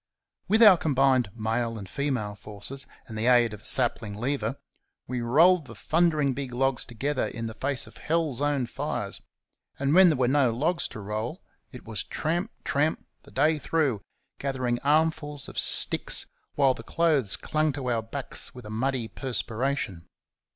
[0.47, 4.57] With our combined male and female forces and the aid of a sapling lever
[5.05, 9.21] we rolled the thundering big logs together in the face of Hell's own fires;
[9.77, 14.01] and when there were no logs to roll it was tramp, tramp the day through,
[14.39, 16.25] gathering armfuls of sticks,
[16.55, 20.07] while the clothes clung to our backs with a muddy perspiration.